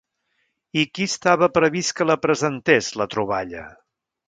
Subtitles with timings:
[0.83, 3.71] I qui estava previst que la presentés, la troballa?